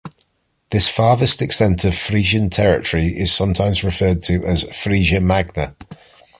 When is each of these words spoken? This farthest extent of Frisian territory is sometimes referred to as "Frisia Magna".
This 0.71 0.89
farthest 0.89 1.43
extent 1.43 1.85
of 1.85 1.95
Frisian 1.95 2.49
territory 2.49 3.15
is 3.15 3.31
sometimes 3.31 3.83
referred 3.83 4.23
to 4.23 4.43
as 4.47 4.63
"Frisia 4.75 5.21
Magna". 5.21 5.75